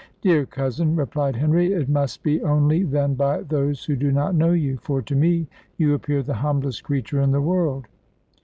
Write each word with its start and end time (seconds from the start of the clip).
"Dear 0.21 0.47
cousin," 0.47 0.95
replied 0.95 1.35
Henry, 1.35 1.73
"it 1.73 1.87
must 1.87 2.23
be 2.23 2.41
only, 2.41 2.81
then, 2.81 3.13
by 3.13 3.43
those 3.43 3.85
who 3.85 3.95
do 3.95 4.11
not 4.11 4.33
know 4.33 4.51
you; 4.51 4.77
for 4.77 4.99
to 5.03 5.15
me 5.15 5.45
you 5.77 5.93
appear 5.93 6.23
the 6.23 6.33
humblest 6.33 6.83
creature 6.83 7.21
in 7.21 7.29
the 7.31 7.39
world." 7.39 7.85